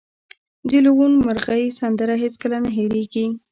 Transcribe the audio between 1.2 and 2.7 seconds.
مرغۍ سندره هیڅکله نه